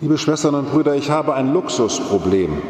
Liebe 0.00 0.18
Schwestern 0.18 0.56
und 0.56 0.72
Brüder, 0.72 0.96
ich 0.96 1.10
habe 1.10 1.34
ein 1.34 1.52
Luxusproblem. 1.52 2.60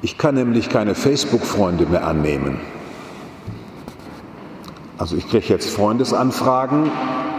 Ich 0.00 0.16
kann 0.16 0.34
nämlich 0.34 0.70
keine 0.70 0.94
Facebook-Freunde 0.94 1.84
mehr 1.84 2.06
annehmen. 2.06 2.58
Also 4.96 5.16
ich 5.16 5.28
kriege 5.28 5.48
jetzt 5.48 5.68
Freundesanfragen, 5.68 6.90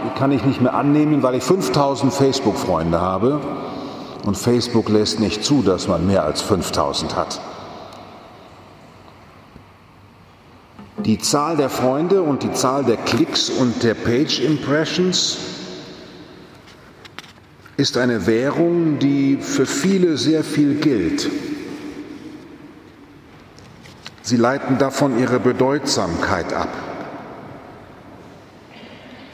die 0.04 0.18
kann 0.18 0.30
ich 0.30 0.44
nicht 0.44 0.60
mehr 0.60 0.74
annehmen, 0.74 1.24
weil 1.24 1.34
ich 1.34 1.42
5000 1.42 2.14
Facebook-Freunde 2.14 3.00
habe 3.00 3.40
und 4.24 4.36
Facebook 4.36 4.88
lässt 4.88 5.18
nicht 5.18 5.42
zu, 5.42 5.62
dass 5.62 5.88
man 5.88 6.06
mehr 6.06 6.22
als 6.22 6.40
5000 6.42 7.16
hat. 7.16 7.40
Die 10.98 11.18
Zahl 11.18 11.56
der 11.56 11.70
Freunde 11.70 12.22
und 12.22 12.44
die 12.44 12.52
Zahl 12.52 12.84
der 12.84 12.98
Klicks 12.98 13.50
und 13.50 13.82
der 13.82 13.94
Page 13.94 14.38
Impressions 14.38 15.57
ist 17.78 17.96
eine 17.96 18.26
Währung, 18.26 18.98
die 18.98 19.38
für 19.40 19.64
viele 19.64 20.16
sehr 20.16 20.42
viel 20.42 20.74
gilt. 20.74 21.30
Sie 24.20 24.36
leiten 24.36 24.78
davon 24.78 25.16
ihre 25.16 25.38
Bedeutsamkeit 25.38 26.52
ab. 26.52 26.68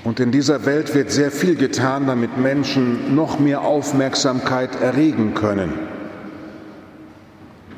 Und 0.05 0.21
in 0.21 0.31
dieser 0.31 0.67
Welt 0.67 0.95
wird 0.95 1.11
sehr 1.11 1.31
viel 1.31 1.57
getan, 1.57 2.07
damit 2.07 2.37
Menschen 2.37 3.15
noch 3.15 3.39
mehr 3.39 3.63
Aufmerksamkeit 3.63 4.79
erregen 4.79 5.33
können. 5.33 5.73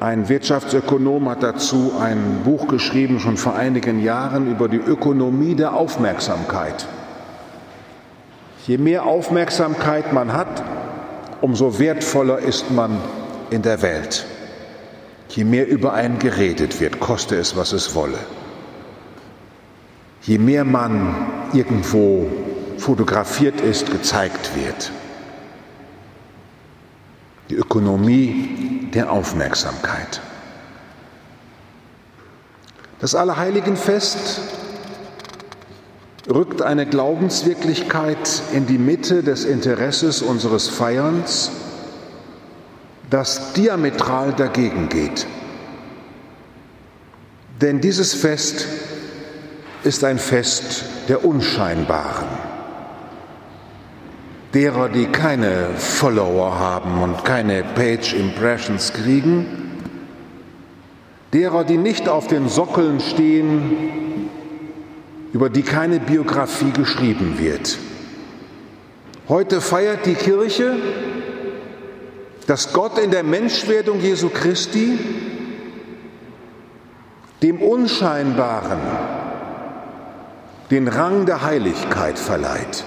Ein 0.01 0.29
Wirtschaftsökonom 0.29 1.29
hat 1.29 1.45
dazu 1.45 1.93
ein 2.01 2.41
Buch 2.45 2.67
geschrieben, 2.67 3.21
schon 3.21 3.37
vor 3.37 3.55
einigen 3.55 4.03
Jahren, 4.03 4.51
über 4.51 4.69
die 4.69 4.79
Ökonomie 4.79 5.55
der 5.55 5.75
Aufmerksamkeit. 5.75 6.89
Je 8.67 8.79
mehr 8.79 9.07
Aufmerksamkeit 9.07 10.13
man 10.13 10.33
hat, 10.33 10.65
umso 11.41 11.79
wertvoller 11.79 12.41
ist 12.41 12.73
man 12.73 12.99
in 13.51 13.63
der 13.63 13.81
Welt. 13.81 14.27
Je 15.29 15.45
mehr 15.45 15.69
über 15.69 15.93
einen 15.93 16.19
geredet 16.19 16.81
wird, 16.81 16.99
koste 16.99 17.37
es, 17.37 17.57
was 17.57 17.73
es 17.73 17.95
wolle. 17.95 18.19
Je 20.23 20.39
mehr 20.39 20.65
man 20.65 21.15
irgendwo 21.53 22.27
fotografiert 22.79 23.61
ist, 23.61 23.93
gezeigt 23.93 24.57
wird. 24.57 24.91
Die 27.51 27.55
Ökonomie 27.55 28.89
der 28.93 29.13
Aufmerksamkeit. 29.13 30.21
Das 32.99 33.15
Allerheiligenfest 33.15 34.41
rückt 36.29 36.63
eine 36.63 36.87
Glaubenswirklichkeit 36.87 38.43
in 38.53 38.67
die 38.67 38.79
Mitte 38.79 39.23
des 39.23 39.45
Interesses 39.45 40.23
unseres 40.23 40.69
Feierns, 40.69 41.51
das 43.11 43.53
diametral 43.53 44.33
dagegen 44.33 44.89
geht. 44.89 45.27
Denn 47.61 47.81
dieses 47.81 48.15
Fest 48.15 48.67
ist 49.85 50.03
ein 50.05 50.19
Fest 50.19 50.85
der 51.09 51.25
Unscheinbaren, 51.25 52.27
derer, 54.53 54.89
die 54.89 55.07
keine 55.07 55.69
Follower 55.77 56.59
haben 56.59 57.01
und 57.03 57.25
keine 57.25 57.63
Page 57.63 58.15
Impressions 58.15 58.93
kriegen, 58.93 59.47
derer, 61.33 61.65
die 61.65 61.79
nicht 61.79 62.09
auf 62.09 62.27
den 62.27 62.49
Sockeln 62.49 62.99
stehen, 63.01 64.26
über 65.37 65.51
die 65.51 65.65
keine 65.65 66.01
Biografie 66.01 66.71
geschrieben 66.71 67.39
wird. 67.39 67.77
Heute 69.29 69.61
feiert 69.61 70.07
die 70.07 70.15
Kirche, 70.15 70.77
dass 72.47 72.73
Gott 72.73 72.97
in 72.97 73.11
der 73.11 73.23
Menschwerdung 73.23 74.01
Jesu 74.01 74.31
Christi 74.31 74.99
dem 77.43 77.61
Unscheinbaren, 77.61 78.79
den 80.71 80.89
Rang 80.89 81.27
der 81.27 81.43
Heiligkeit 81.43 82.19
verleiht. 82.19 82.85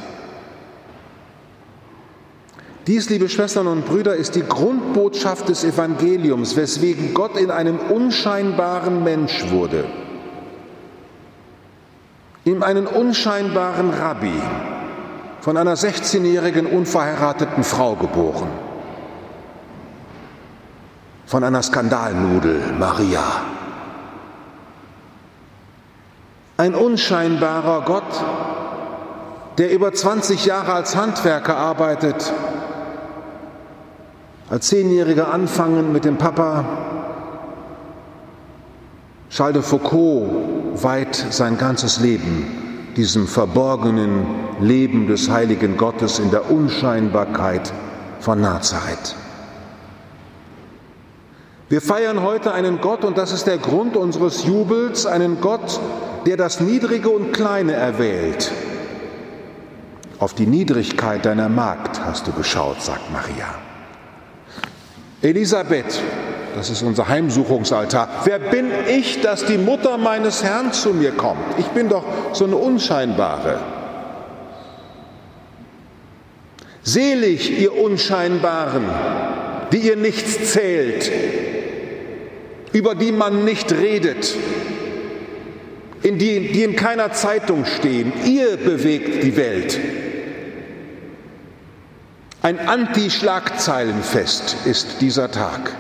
Dies, 2.88 3.11
liebe 3.11 3.29
Schwestern 3.29 3.67
und 3.67 3.85
Brüder, 3.85 4.15
ist 4.15 4.33
die 4.33 4.41
Grundbotschaft 4.41 5.49
des 5.49 5.63
Evangeliums, 5.63 6.55
weswegen 6.55 7.13
Gott 7.13 7.38
in 7.38 7.51
einem 7.51 7.77
unscheinbaren 7.77 9.03
Mensch 9.03 9.51
wurde, 9.51 9.85
ihm 12.45 12.63
einen 12.63 12.88
unscheinbaren 12.88 13.91
Rabbi 13.91 14.41
von 15.41 15.57
einer 15.57 15.75
16-jährigen 15.75 16.66
unverheirateten 16.66 17.63
Frau 17.63 17.95
geboren, 17.95 18.50
von 21.25 21.44
einer 21.44 21.61
Skandalnudel 21.61 22.73
Maria 22.77 23.23
ein 26.59 26.75
unscheinbarer 26.75 27.83
Gott, 27.85 28.03
der 29.57 29.71
über 29.71 29.94
20 29.94 30.45
Jahre 30.45 30.73
als 30.73 30.97
Handwerker 30.97 31.56
arbeitet, 31.56 32.33
als 34.50 34.67
Zehnjähriger 34.67 35.33
anfangen 35.33 35.94
mit 35.94 36.03
dem 36.03 36.17
Papa. 36.17 36.66
Charles 39.29 39.53
de 39.53 39.61
Foucault 39.61 40.58
weiht 40.74 41.16
sein 41.16 41.57
ganzes 41.57 42.00
Leben 42.00 42.69
diesem 42.96 43.28
verborgenen 43.28 44.25
Leben 44.59 45.07
des 45.07 45.30
heiligen 45.30 45.78
Gottes 45.78 46.19
in 46.19 46.31
der 46.31 46.52
Unscheinbarkeit 46.52 47.72
von 48.19 48.41
Nazareth. 48.41 49.16
Wir 51.69 51.81
feiern 51.81 52.24
heute 52.24 52.52
einen 52.52 52.81
Gott, 52.81 53.06
und 53.06 53.18
das 53.18 53.31
ist 53.31 53.46
der 53.46 53.57
Grund 53.57 53.96
unseres 53.96 54.44
Jubels, 54.44 55.06
einen 55.06 55.40
Gott, 55.40 55.80
der 56.25 56.35
das 56.35 56.59
Niedrige 56.59 57.09
und 57.09 57.31
Kleine 57.31 57.74
erwählt. 57.74 58.51
Auf 60.18 60.34
die 60.34 60.47
Niedrigkeit 60.47 61.25
deiner 61.25 61.47
Magd 61.47 62.03
hast 62.03 62.28
du 62.28 62.34
geschaut, 62.34 62.81
sagt 62.81 63.13
Maria. 63.13 63.47
Elisabeth, 65.22 66.01
das 66.59 66.69
ist 66.69 66.81
unser 66.81 67.07
Heimsuchungsaltar. 67.07 68.09
Wer 68.25 68.37
bin 68.37 68.69
ich, 68.89 69.21
dass 69.21 69.45
die 69.45 69.57
Mutter 69.57 69.97
meines 69.97 70.43
Herrn 70.43 70.73
zu 70.73 70.89
mir 70.89 71.11
kommt? 71.11 71.39
Ich 71.57 71.67
bin 71.67 71.87
doch 71.87 72.03
so 72.33 72.43
eine 72.43 72.57
Unscheinbare. 72.57 73.61
Selig, 76.83 77.61
ihr 77.61 77.73
Unscheinbaren, 77.81 78.83
die 79.71 79.77
ihr 79.77 79.95
nichts 79.95 80.51
zählt, 80.51 81.09
über 82.73 82.93
die 82.93 83.13
man 83.13 83.45
nicht 83.45 83.71
redet, 83.71 84.35
in 86.03 86.17
die, 86.17 86.51
die 86.51 86.63
in 86.63 86.75
keiner 86.75 87.13
Zeitung 87.13 87.63
stehen. 87.63 88.11
Ihr 88.25 88.57
bewegt 88.57 89.23
die 89.23 89.37
Welt. 89.37 89.79
Ein 92.41 92.59
Anti-Schlagzeilenfest 92.59 94.57
ist 94.65 94.99
dieser 94.99 95.31
Tag. 95.31 95.71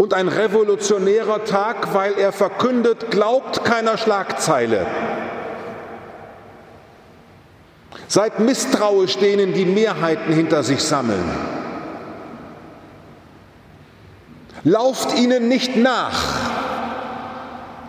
Und 0.00 0.14
ein 0.14 0.28
revolutionärer 0.28 1.44
Tag, 1.44 1.92
weil 1.92 2.14
er 2.14 2.32
verkündet, 2.32 3.10
glaubt 3.10 3.66
keiner 3.66 3.98
Schlagzeile. 3.98 4.86
Seid 8.08 8.40
misstrauisch 8.40 9.18
denen, 9.18 9.52
die 9.52 9.66
Mehrheiten 9.66 10.32
hinter 10.32 10.62
sich 10.62 10.82
sammeln. 10.82 11.30
Lauft 14.64 15.18
ihnen 15.18 15.48
nicht 15.48 15.76
nach, 15.76 16.18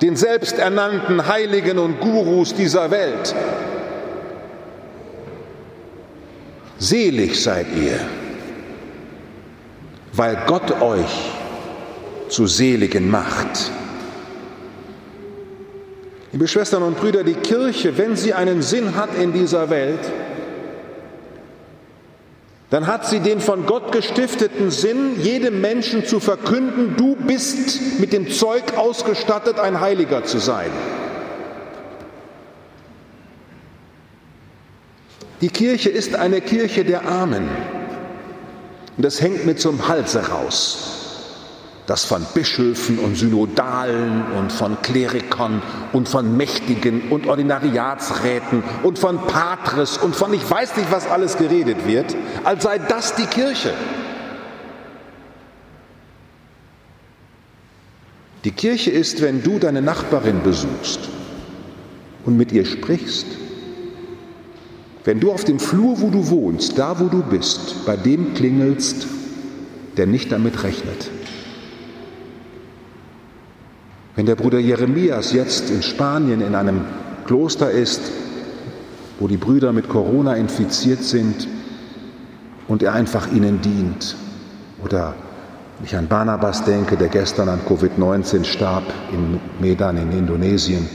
den 0.01 0.17
selbsternannten 0.17 1.29
Heiligen 1.29 1.79
und 1.79 2.01
Gurus 2.01 2.53
dieser 2.53 2.91
Welt. 2.91 3.33
Selig 6.77 7.41
seid 7.41 7.67
ihr, 7.73 8.01
weil 10.11 10.37
Gott 10.45 10.81
euch 10.81 11.40
zu 12.31 12.47
Seligen 12.47 13.11
macht. 13.11 13.71
Liebe 16.31 16.47
Schwestern 16.47 16.83
und 16.83 16.97
Brüder, 16.97 17.25
die 17.25 17.33
Kirche, 17.33 17.97
wenn 17.97 18.15
sie 18.15 18.33
einen 18.33 18.61
Sinn 18.61 18.95
hat 18.95 19.09
in 19.15 19.33
dieser 19.33 19.69
Welt, 19.69 19.99
dann 22.69 22.87
hat 22.87 23.05
sie 23.05 23.19
den 23.19 23.41
von 23.41 23.65
Gott 23.65 23.91
gestifteten 23.91 24.71
Sinn, 24.71 25.21
jedem 25.21 25.59
Menschen 25.59 26.05
zu 26.05 26.21
verkünden, 26.21 26.95
du 26.95 27.17
bist 27.17 27.99
mit 27.99 28.13
dem 28.13 28.31
Zeug 28.31 28.77
ausgestattet, 28.77 29.59
ein 29.59 29.81
Heiliger 29.81 30.23
zu 30.23 30.39
sein. 30.39 30.71
Die 35.41 35.49
Kirche 35.49 35.89
ist 35.89 36.15
eine 36.15 36.39
Kirche 36.39 36.85
der 36.85 37.05
Armen. 37.05 37.49
Und 38.95 39.03
das 39.03 39.19
hängt 39.19 39.45
mir 39.45 39.57
zum 39.57 39.89
Halse 39.89 40.29
raus. 40.29 41.00
Das 41.91 42.05
von 42.05 42.25
Bischöfen 42.33 42.99
und 42.99 43.17
Synodalen 43.17 44.23
und 44.39 44.49
von 44.53 44.81
Klerikern 44.81 45.61
und 45.91 46.07
von 46.07 46.37
Mächtigen 46.37 47.09
und 47.09 47.27
Ordinariatsräten 47.27 48.63
und 48.83 48.97
von 48.97 49.27
Patres 49.27 49.97
und 49.97 50.15
von 50.15 50.33
ich 50.33 50.49
weiß 50.49 50.77
nicht, 50.77 50.89
was 50.89 51.05
alles 51.05 51.35
geredet 51.35 51.85
wird, 51.85 52.15
als 52.45 52.63
sei 52.63 52.77
das 52.77 53.15
die 53.15 53.25
Kirche. 53.25 53.73
Die 58.45 58.51
Kirche 58.51 58.91
ist, 58.91 59.21
wenn 59.21 59.43
du 59.43 59.59
deine 59.59 59.81
Nachbarin 59.81 60.43
besuchst 60.43 61.09
und 62.23 62.37
mit 62.37 62.53
ihr 62.53 62.63
sprichst, 62.63 63.27
wenn 65.03 65.19
du 65.19 65.33
auf 65.33 65.43
dem 65.43 65.59
Flur, 65.59 65.99
wo 65.99 66.09
du 66.09 66.29
wohnst, 66.29 66.77
da 66.77 67.01
wo 67.01 67.09
du 67.09 67.21
bist, 67.21 67.85
bei 67.85 67.97
dem 67.97 68.33
klingelst, 68.33 69.07
der 69.97 70.07
nicht 70.07 70.31
damit 70.31 70.63
rechnet. 70.63 71.11
Wenn 74.15 74.25
der 74.25 74.35
Bruder 74.35 74.59
Jeremias 74.59 75.31
jetzt 75.31 75.69
in 75.69 75.81
Spanien 75.81 76.41
in 76.41 76.53
einem 76.53 76.81
Kloster 77.25 77.71
ist, 77.71 78.01
wo 79.19 79.27
die 79.27 79.37
Brüder 79.37 79.71
mit 79.71 79.87
Corona 79.87 80.35
infiziert 80.35 81.03
sind 81.03 81.47
und 82.67 82.83
er 82.83 82.93
einfach 82.93 83.31
ihnen 83.31 83.61
dient, 83.61 84.15
oder 84.83 85.15
ich 85.83 85.95
an 85.95 86.07
Barnabas 86.07 86.63
denke, 86.65 86.97
der 86.97 87.07
gestern 87.07 87.47
an 87.47 87.61
Covid-19 87.67 88.43
starb 88.43 88.83
in 89.13 89.39
Medan 89.61 89.97
in 89.97 90.11
Indonesien 90.11 90.87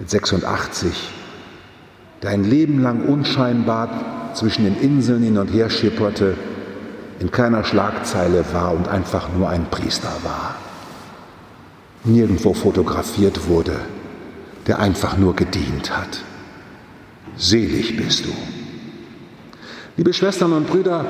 mit 0.00 0.10
86, 0.10 0.90
der 2.22 2.30
ein 2.30 2.44
Leben 2.44 2.82
lang 2.82 3.06
unscheinbar 3.06 4.32
zwischen 4.34 4.64
den 4.64 4.76
Inseln 4.80 5.22
hin 5.22 5.38
und 5.38 5.48
her 5.48 5.70
schipperte, 5.70 6.36
in 7.20 7.30
keiner 7.30 7.62
Schlagzeile 7.62 8.44
war 8.52 8.72
und 8.72 8.88
einfach 8.88 9.28
nur 9.32 9.48
ein 9.48 9.66
Priester 9.70 10.12
war. 10.24 10.56
Nirgendwo 12.04 12.52
fotografiert 12.52 13.48
wurde, 13.48 13.80
der 14.66 14.78
einfach 14.78 15.16
nur 15.16 15.34
gedient 15.34 15.96
hat. 15.96 16.20
Selig 17.36 17.96
bist 17.96 18.26
du. 18.26 18.30
Liebe 19.96 20.12
Schwestern 20.12 20.52
und 20.52 20.66
Brüder, 20.66 21.06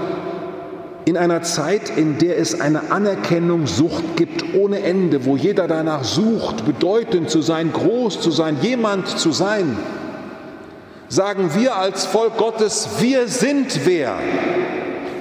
in 1.04 1.16
einer 1.16 1.42
Zeit, 1.42 1.90
in 1.96 2.18
der 2.18 2.38
es 2.38 2.60
eine 2.60 2.92
Anerkennungssucht 2.92 4.16
gibt 4.16 4.54
ohne 4.54 4.80
Ende, 4.80 5.26
wo 5.26 5.36
jeder 5.36 5.66
danach 5.66 6.04
sucht, 6.04 6.64
bedeutend 6.64 7.28
zu 7.28 7.42
sein, 7.42 7.72
groß 7.72 8.20
zu 8.20 8.30
sein, 8.30 8.56
jemand 8.62 9.08
zu 9.08 9.32
sein, 9.32 9.76
sagen 11.08 11.50
wir 11.54 11.76
als 11.76 12.06
Volk 12.06 12.38
Gottes, 12.38 12.88
wir 13.00 13.26
sind 13.26 13.80
wer, 13.84 14.16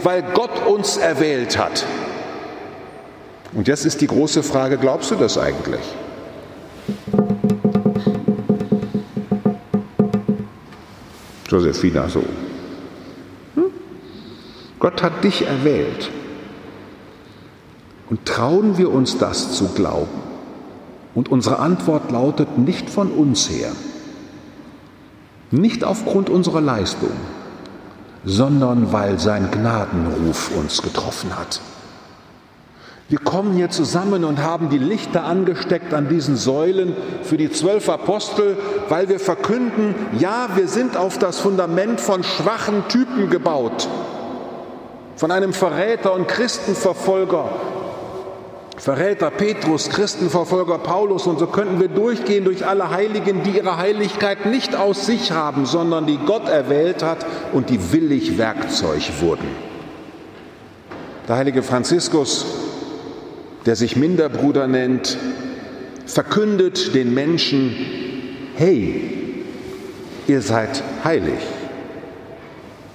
weil 0.04 0.24
Gott 0.34 0.68
uns 0.68 0.98
erwählt 0.98 1.58
hat. 1.58 1.84
Und 3.56 3.68
jetzt 3.68 3.86
ist 3.86 4.02
die 4.02 4.08
große 4.08 4.44
Frage, 4.44 4.78
glaubst 4.78 5.12
du 5.12 5.16
das 5.16 5.38
eigentlich? 5.38 5.82
Josephina 11.48 12.10
so. 12.10 12.24
Gott 14.80 15.04
hat 15.04 15.24
dich 15.24 15.46
erwählt. 15.46 16.10
Und 18.10 18.26
trauen 18.26 18.78
wir 18.78 18.92
uns 18.92 19.18
das 19.18 19.54
zu 19.54 19.70
glauben? 19.70 20.22
Und 21.16 21.32
unsere 21.32 21.60
Antwort 21.60 22.12
lautet 22.12 22.58
nicht 22.58 22.90
von 22.90 23.12
uns 23.12 23.50
her, 23.50 23.72
nicht 25.52 25.84
aufgrund 25.84 26.30
unserer 26.30 26.62
Leistung, 26.62 27.12
sondern 28.26 28.92
weil 28.92 29.20
sein 29.20 29.52
Gnadenruf 29.52 30.52
uns 30.58 30.82
getroffen 30.82 31.38
hat. 31.38 31.62
Wir 33.10 33.20
kommen 33.20 33.54
hier 33.54 33.70
zusammen 33.70 34.24
und 34.24 34.42
haben 34.42 34.70
die 34.70 34.78
Lichter 34.78 35.24
angesteckt 35.24 35.94
an 35.94 36.10
diesen 36.10 36.36
Säulen 36.36 36.96
für 37.24 37.38
die 37.38 37.52
zwölf 37.52 37.90
Apostel, 37.90 38.58
weil 38.90 39.10
wir 39.10 39.20
verkünden, 39.20 39.94
ja, 40.18 40.50
wir 40.56 40.68
sind 40.68 40.98
auf 40.98 41.20
das 41.20 41.40
Fundament 41.40 42.00
von 42.00 42.24
schwachen 42.24 42.88
Typen 42.88 43.30
gebaut 43.30 43.88
von 45.16 45.32
einem 45.32 45.54
Verräter 45.54 46.14
und 46.14 46.28
Christenverfolger, 46.28 47.50
Verräter 48.76 49.30
Petrus, 49.30 49.90
Christenverfolger 49.90 50.80
Paulus 50.80 51.28
und 51.28 51.40
so 51.40 51.48
könnten 51.48 51.80
wir 51.80 51.88
durchgehen 51.88 52.44
durch 52.44 52.66
alle 52.66 52.90
Heiligen, 52.90 53.44
die 53.44 53.52
ihre 53.52 53.78
Heiligkeit 53.78 54.48
nicht 54.48 54.76
aus 54.76 55.06
sich 55.06 55.32
haben, 55.32 55.66
sondern 55.66 56.08
die 56.08 56.18
Gott 56.18 56.50
erwählt 56.50 57.04
hat 57.04 57.26
und 57.54 57.70
die 57.70 57.94
willig 57.94 58.38
Werkzeug 58.38 59.04
wurden. 59.22 59.48
Der 61.28 61.38
heilige 61.38 61.64
Franziskus, 61.64 62.46
der 63.66 63.76
sich 63.76 63.96
Minderbruder 63.96 64.68
nennt, 64.68 65.18
verkündet 66.06 66.94
den 66.96 67.14
Menschen, 67.14 67.76
hey, 68.56 69.44
ihr 70.28 70.42
seid 70.42 70.84
heilig 71.04 71.40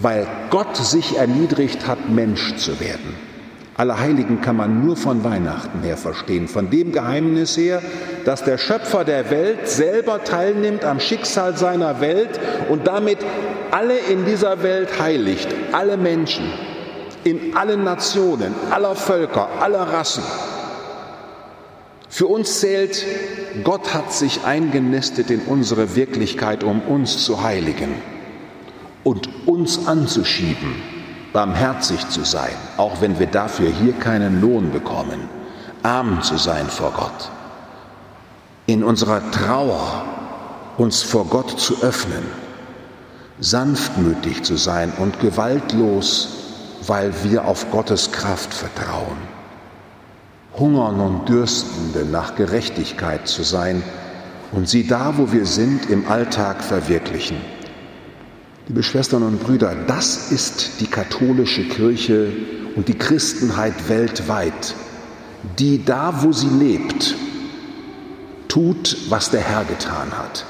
weil 0.01 0.27
Gott 0.51 0.77
sich 0.77 1.17
erniedrigt 1.17 1.87
hat, 1.87 2.09
Mensch 2.09 2.57
zu 2.57 2.81
werden. 2.81 3.17
Allerheiligen 3.77 4.41
kann 4.41 4.57
man 4.57 4.85
nur 4.85 4.97
von 4.97 5.23
Weihnachten 5.23 5.83
her 5.83 5.97
verstehen, 5.97 6.49
von 6.49 6.69
dem 6.69 6.91
Geheimnis 6.91 7.57
her, 7.57 7.81
dass 8.25 8.43
der 8.43 8.59
Schöpfer 8.59 9.05
der 9.05 9.31
Welt 9.31 9.69
selber 9.69 10.25
teilnimmt 10.25 10.85
am 10.85 10.99
Schicksal 10.99 11.57
seiner 11.57 12.01
Welt 12.01 12.41
und 12.69 12.89
damit 12.89 13.19
alle 13.71 13.97
in 13.97 14.25
dieser 14.25 14.63
Welt 14.65 15.01
heiligt, 15.01 15.49
alle 15.71 15.97
Menschen, 15.97 16.51
in 17.23 17.57
allen 17.57 17.85
Nationen, 17.85 18.53
aller 18.71 18.97
Völker, 18.97 19.49
aller 19.61 19.83
Rassen. 19.83 20.25
Für 22.09 22.27
uns 22.27 22.61
zählt, 22.61 23.05
Gott 23.65 23.93
hat 23.93 24.13
sich 24.13 24.45
eingenistet 24.45 25.31
in 25.31 25.41
unsere 25.41 25.95
Wirklichkeit, 25.95 26.65
um 26.65 26.81
uns 26.81 27.25
zu 27.25 27.43
heiligen 27.43 27.95
und 29.05 29.29
uns 29.47 29.87
anzuschieben, 29.87 30.77
barmherzig 31.33 32.09
zu 32.09 32.25
sein, 32.25 32.55
auch 32.79 33.01
wenn 33.01 33.19
wir 33.19 33.27
dafür 33.27 33.71
hier 33.71 33.93
keinen 33.93 34.41
Lohn 34.41 34.73
bekommen, 34.73 35.29
arm 35.83 36.23
zu 36.23 36.37
sein 36.37 36.67
vor 36.67 36.93
Gott, 36.93 37.31
in 38.67 38.83
unserer 38.83 39.31
Trauer 39.31 40.05
uns 40.79 41.03
vor 41.03 41.27
Gott 41.27 41.61
zu 41.61 41.83
öffnen, 41.83 42.25
sanftmütig 43.41 44.43
zu 44.45 44.57
sein 44.57 44.93
und 44.99 45.21
gewaltlos, 45.21 46.29
weil 46.87 47.13
wir 47.23 47.45
auf 47.45 47.71
Gottes 47.71 48.13
Kraft 48.13 48.55
vertrauen, 48.55 49.19
hungern 50.59 51.01
und 51.01 51.29
dürstende 51.29 52.05
nach 52.05 52.35
Gerechtigkeit 52.35 53.29
zu 53.29 53.43
sein 53.43 53.83
und 54.53 54.69
sie 54.69 54.87
da, 54.87 55.15
wo 55.17 55.33
wir 55.33 55.47
sind, 55.47 55.91
im 55.91 56.09
Alltag 56.09 56.63
verwirklichen. 56.63 57.37
Liebe 58.67 58.83
Schwestern 58.83 59.23
und 59.23 59.41
Brüder, 59.41 59.75
das 59.87 60.31
ist 60.31 60.81
die 60.81 60.87
katholische 60.87 61.65
Kirche 61.65 62.33
und 62.77 62.89
die 62.89 62.99
Christenheit 62.99 63.89
weltweit, 63.89 64.75
die 65.59 65.85
da, 65.85 66.23
wo 66.23 66.33
sie 66.33 66.49
lebt, 66.49 67.15
tut, 68.49 68.97
was 69.09 69.31
der 69.31 69.41
Herr 69.41 69.65
getan 69.65 70.13
hat. 70.13 70.45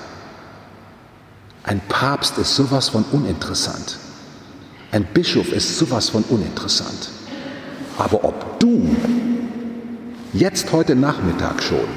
Ein 1.65 1.81
Papst 1.89 2.39
ist 2.39 2.55
sowas 2.55 2.89
von 2.89 3.05
uninteressant. 3.13 3.99
Ein 4.91 5.05
Bischof 5.05 5.53
ist 5.53 5.77
sowas 5.77 6.09
von 6.09 6.25
uninteressant. 6.25 7.11
Aber 7.99 8.25
ob 8.25 8.59
du 8.59 8.97
jetzt 10.33 10.73
heute 10.73 10.95
Nachmittag 10.95 11.63
schon 11.63 11.89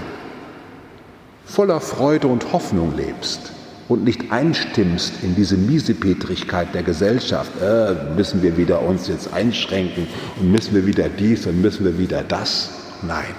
voller 1.45 1.81
Freude 1.81 2.27
und 2.27 2.53
Hoffnung 2.53 2.95
lebst, 2.95 3.51
und 3.91 4.05
nicht 4.05 4.31
einstimmst 4.31 5.15
in 5.21 5.35
diese 5.35 5.57
Miesepetrigkeit 5.57 6.73
der 6.73 6.81
Gesellschaft, 6.81 7.51
äh, 7.61 8.15
müssen 8.15 8.41
wir 8.41 8.55
wieder 8.55 8.81
uns 8.81 9.09
jetzt 9.09 9.33
einschränken 9.33 10.07
und 10.39 10.49
müssen 10.49 10.73
wir 10.73 10.85
wieder 10.85 11.09
dies 11.09 11.45
und 11.45 11.61
müssen 11.61 11.83
wir 11.83 11.97
wieder 11.97 12.23
das. 12.23 12.69
Nein. 13.01 13.35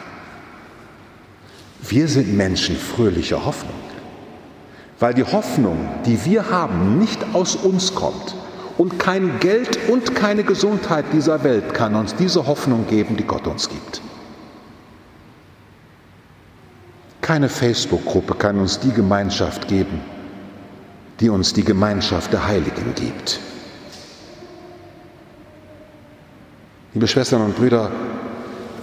Wir 1.80 2.06
sind 2.06 2.37
Menschen 2.37 2.76
fröhlicher 2.76 3.46
Hoffnung, 3.46 3.80
weil 5.00 5.14
die 5.14 5.25
Hoffnung, 5.25 5.88
die 6.04 6.22
wir 6.26 6.50
haben, 6.50 6.99
nicht 6.99 7.18
aus 7.32 7.56
uns 7.56 7.94
kommt. 7.94 8.37
Und 8.76 8.99
kein 8.99 9.40
Geld 9.40 9.78
und 9.88 10.14
keine 10.14 10.44
Gesundheit 10.44 11.06
dieser 11.14 11.44
Welt 11.44 11.72
kann 11.72 11.94
uns 11.94 12.14
diese 12.14 12.46
Hoffnung 12.46 12.87
geben, 12.88 13.16
die 13.16 13.25
Gott 13.25 13.46
uns 13.46 13.70
gibt. 13.70 14.02
Keine 17.23 17.49
Facebook-Gruppe 17.49 18.35
kann 18.35 18.59
uns 18.59 18.81
die 18.81 18.91
Gemeinschaft 18.91 19.69
geben, 19.69 20.00
die 21.21 21.31
uns 21.31 21.52
die 21.52 21.62
Gemeinschaft 21.62 22.33
der 22.33 22.49
Heiligen 22.49 22.97
gibt. 22.97 23.38
Liebe 26.95 27.07
Schwestern 27.07 27.43
und 27.43 27.57
Brüder, 27.57 27.93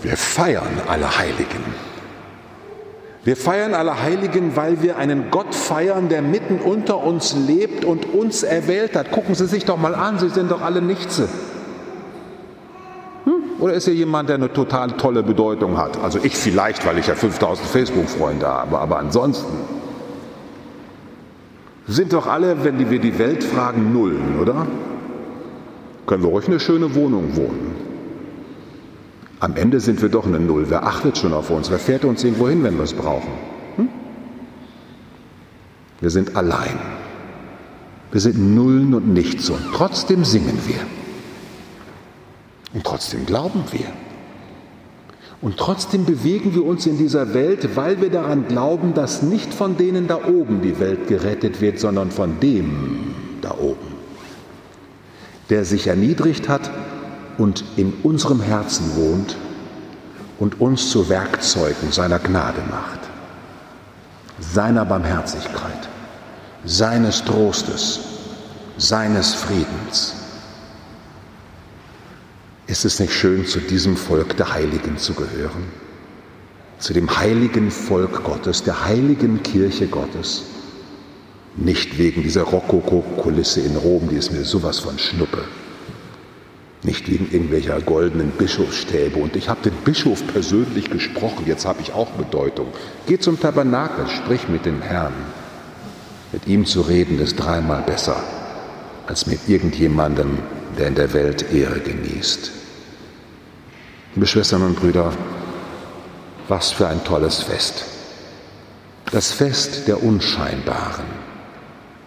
wir 0.01 0.15
feiern 0.15 0.81
alle 0.87 1.17
Heiligen. 1.17 1.63
Wir 3.25 3.35
feiern 3.35 3.73
alle 3.73 4.01
Heiligen, 4.01 4.55
weil 4.55 4.81
wir 4.81 4.97
einen 4.97 5.31
Gott 5.31 5.53
feiern, 5.53 6.07
der 6.07 6.21
mitten 6.21 6.59
unter 6.59 7.03
uns 7.03 7.35
lebt 7.35 7.83
und 7.83 8.05
uns 8.13 8.43
erwählt 8.43 8.95
hat. 8.95 9.11
Gucken 9.11 9.35
Sie 9.35 9.47
sich 9.47 9.65
doch 9.65 9.77
mal 9.77 9.93
an, 9.93 10.17
Sie 10.17 10.29
sind 10.29 10.49
doch 10.49 10.61
alle 10.61 10.81
Nichtse. 10.81 11.27
Oder 13.59 13.73
ist 13.73 13.87
er 13.87 13.93
jemand, 13.93 14.29
der 14.29 14.35
eine 14.35 14.51
total 14.53 14.91
tolle 14.91 15.21
Bedeutung 15.21 15.77
hat? 15.77 16.01
Also 16.01 16.19
ich 16.23 16.35
vielleicht, 16.35 16.85
weil 16.85 16.97
ich 16.97 17.07
ja 17.07 17.15
5000 17.15 17.67
Facebook-Freunde 17.67 18.47
habe, 18.47 18.79
aber 18.79 18.99
ansonsten 18.99 19.51
sind 21.87 22.13
doch 22.13 22.27
alle, 22.27 22.63
wenn 22.63 22.89
wir 22.89 22.99
die 22.99 23.17
Welt 23.19 23.43
fragen, 23.43 23.91
Nullen, 23.91 24.39
oder? 24.39 24.67
Können 26.05 26.23
wir 26.23 26.29
ruhig 26.29 26.47
eine 26.47 26.59
schöne 26.59 26.95
Wohnung 26.95 27.35
wohnen. 27.35 27.75
Am 29.39 29.55
Ende 29.55 29.79
sind 29.79 30.01
wir 30.01 30.09
doch 30.09 30.25
eine 30.25 30.39
Null. 30.39 30.65
Wer 30.69 30.85
achtet 30.85 31.17
schon 31.17 31.33
auf 31.33 31.49
uns? 31.49 31.71
Wer 31.71 31.79
fährt 31.79 32.03
uns 32.03 32.23
irgendwo 32.23 32.49
hin, 32.49 32.63
wenn 32.63 32.75
wir 32.75 32.83
es 32.83 32.93
brauchen? 32.93 33.29
Hm? 33.77 33.89
Wir 36.01 36.09
sind 36.09 36.35
allein. 36.35 36.77
Wir 38.11 38.21
sind 38.21 38.55
Nullen 38.55 38.93
und 38.93 39.07
Nichts 39.13 39.49
und 39.49 39.61
trotzdem 39.73 40.25
singen 40.25 40.59
wir. 40.65 40.98
Und 42.73 42.83
trotzdem 42.83 43.25
glauben 43.25 43.63
wir. 43.71 43.87
Und 45.41 45.57
trotzdem 45.57 46.05
bewegen 46.05 46.53
wir 46.53 46.65
uns 46.65 46.85
in 46.85 46.97
dieser 46.97 47.33
Welt, 47.33 47.75
weil 47.75 48.01
wir 48.01 48.09
daran 48.09 48.47
glauben, 48.47 48.93
dass 48.93 49.21
nicht 49.21 49.53
von 49.53 49.77
denen 49.77 50.07
da 50.07 50.25
oben 50.25 50.61
die 50.61 50.79
Welt 50.79 51.07
gerettet 51.07 51.61
wird, 51.61 51.79
sondern 51.79 52.11
von 52.11 52.39
dem 52.41 53.15
da 53.41 53.51
oben, 53.51 53.95
der 55.49 55.63
sich 55.63 55.87
erniedrigt 55.87 56.49
hat 56.49 56.69
und 57.37 57.63
in 57.77 57.93
unserem 58.03 58.41
Herzen 58.41 58.97
wohnt 58.97 59.37
und 60.39 60.59
uns 60.59 60.89
zu 60.89 61.07
Werkzeugen 61.07 61.91
seiner 61.91 62.19
Gnade 62.19 62.61
macht, 62.69 62.99
seiner 64.39 64.83
Barmherzigkeit, 64.83 65.87
seines 66.65 67.23
Trostes, 67.23 67.99
seines 68.77 69.33
Friedens. 69.33 70.18
Ist 72.69 72.85
es 72.85 72.99
nicht 72.99 73.13
schön, 73.13 73.47
zu 73.47 73.59
diesem 73.61 73.97
Volk 73.97 74.37
der 74.37 74.53
Heiligen 74.53 74.99
zu 74.99 75.15
gehören? 75.15 75.63
Zu 76.77 76.93
dem 76.93 77.17
heiligen 77.17 77.71
Volk 77.71 78.23
Gottes, 78.23 78.61
der 78.61 78.85
heiligen 78.85 79.41
Kirche 79.41 79.87
Gottes? 79.87 80.43
Nicht 81.55 81.97
wegen 81.97 82.21
dieser 82.21 82.43
Rokoko-Kulisse 82.43 83.61
in 83.61 83.75
Rom, 83.75 84.09
die 84.09 84.17
ist 84.17 84.31
mir 84.31 84.43
sowas 84.43 84.77
von 84.77 84.99
Schnuppe. 84.99 85.45
Nicht 86.83 87.09
wegen 87.09 87.31
irgendwelcher 87.31 87.81
goldenen 87.81 88.29
Bischofsstäbe. 88.29 89.17
Und 89.17 89.35
ich 89.35 89.49
habe 89.49 89.63
den 89.63 89.73
Bischof 89.83 90.21
persönlich 90.27 90.91
gesprochen, 90.91 91.45
jetzt 91.47 91.65
habe 91.65 91.81
ich 91.81 91.93
auch 91.93 92.11
Bedeutung. 92.11 92.67
Geh 93.07 93.17
zum 93.17 93.39
Tabernakel, 93.39 94.07
sprich 94.09 94.47
mit 94.47 94.67
dem 94.67 94.83
Herrn. 94.83 95.15
Mit 96.31 96.45
ihm 96.45 96.67
zu 96.67 96.81
reden 96.81 97.17
ist 97.17 97.35
dreimal 97.37 97.81
besser 97.81 98.23
als 99.07 99.25
mit 99.25 99.49
irgendjemandem, 99.49 100.37
der 100.77 100.89
in 100.89 100.93
der 100.93 101.13
Welt 101.13 101.51
Ehre 101.51 101.79
genießt. 101.79 102.58
Liebe 104.19 104.27
Schwestern 104.27 104.63
und 104.63 104.75
Brüder, 104.77 105.13
was 106.49 106.71
für 106.71 106.89
ein 106.89 107.01
tolles 107.05 107.41
Fest. 107.41 107.85
Das 109.13 109.31
Fest 109.31 109.87
der 109.87 110.03
Unscheinbaren. 110.03 111.05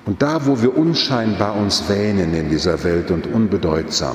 Und 0.05 0.21
da, 0.21 0.45
wo 0.45 0.61
wir 0.61 0.77
unscheinbar 0.77 1.57
uns 1.57 1.89
wähnen 1.89 2.35
in 2.35 2.51
dieser 2.51 2.85
Welt 2.85 3.11
und 3.11 3.27
unbedeutsam, 3.27 4.15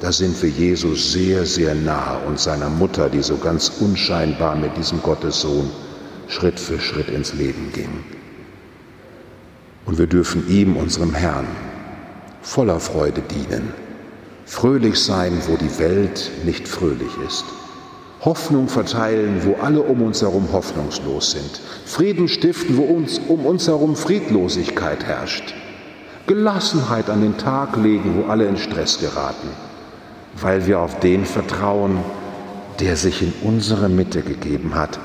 da 0.00 0.12
sind 0.12 0.40
wir 0.40 0.50
Jesus 0.50 1.14
sehr, 1.14 1.44
sehr 1.44 1.74
nah 1.74 2.18
und 2.28 2.38
seiner 2.38 2.68
Mutter, 2.68 3.08
die 3.08 3.22
so 3.22 3.36
ganz 3.38 3.72
unscheinbar 3.80 4.54
mit 4.54 4.76
diesem 4.76 5.02
Gottessohn 5.02 5.68
Schritt 6.28 6.60
für 6.60 6.78
Schritt 6.78 7.08
ins 7.08 7.34
Leben 7.34 7.72
ging. 7.72 8.04
Und 9.84 9.98
wir 9.98 10.06
dürfen 10.06 10.48
ihm, 10.48 10.76
unserem 10.76 11.12
Herrn, 11.12 11.48
voller 12.40 12.78
Freude 12.78 13.20
dienen 13.20 13.81
fröhlich 14.52 15.02
sein, 15.02 15.40
wo 15.48 15.56
die 15.56 15.78
Welt 15.78 16.30
nicht 16.44 16.68
fröhlich 16.68 17.10
ist. 17.26 17.44
Hoffnung 18.20 18.68
verteilen, 18.68 19.40
wo 19.44 19.56
alle 19.62 19.80
um 19.80 20.02
uns 20.02 20.20
herum 20.20 20.52
hoffnungslos 20.52 21.30
sind. 21.30 21.60
Frieden 21.86 22.28
stiften, 22.28 22.76
wo 22.76 22.82
uns, 22.82 23.18
um 23.28 23.46
uns 23.46 23.66
herum 23.66 23.96
Friedlosigkeit 23.96 25.04
herrscht. 25.04 25.54
Gelassenheit 26.26 27.08
an 27.08 27.22
den 27.22 27.38
Tag 27.38 27.78
legen, 27.78 28.14
wo 28.18 28.30
alle 28.30 28.46
in 28.46 28.58
Stress 28.58 29.00
geraten, 29.00 29.48
weil 30.34 30.66
wir 30.66 30.80
auf 30.80 31.00
den 31.00 31.24
vertrauen, 31.24 32.00
der 32.78 32.96
sich 32.96 33.22
in 33.22 33.32
unsere 33.42 33.88
Mitte 33.88 34.20
gegeben 34.20 34.74
hat 34.74 35.00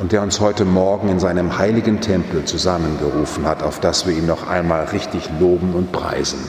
und 0.00 0.12
der 0.12 0.22
uns 0.22 0.40
heute 0.40 0.64
Morgen 0.64 1.10
in 1.10 1.20
seinem 1.20 1.58
heiligen 1.58 2.00
Tempel 2.00 2.46
zusammengerufen 2.46 3.44
hat, 3.44 3.62
auf 3.62 3.78
das 3.78 4.06
wir 4.06 4.16
ihn 4.16 4.26
noch 4.26 4.48
einmal 4.48 4.86
richtig 4.86 5.28
loben 5.38 5.74
und 5.74 5.92
preisen, 5.92 6.40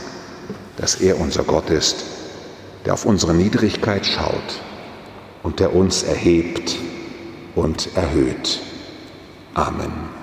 dass 0.78 0.96
er 0.96 1.20
unser 1.20 1.44
Gott 1.44 1.70
ist 1.70 2.17
der 2.88 2.94
auf 2.94 3.04
unsere 3.04 3.34
Niedrigkeit 3.34 4.06
schaut 4.06 4.62
und 5.44 5.60
der 5.60 5.76
uns 5.76 6.04
erhebt 6.04 6.78
und 7.54 7.90
erhöht. 7.98 8.62
Amen. 9.56 10.17